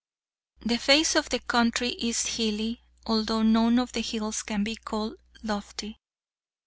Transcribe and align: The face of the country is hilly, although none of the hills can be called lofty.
The 0.61 0.79
face 0.79 1.15
of 1.15 1.29
the 1.29 1.37
country 1.37 1.89
is 1.89 2.35
hilly, 2.35 2.81
although 3.05 3.43
none 3.43 3.77
of 3.77 3.91
the 3.91 4.01
hills 4.01 4.41
can 4.41 4.63
be 4.63 4.75
called 4.75 5.17
lofty. 5.43 5.99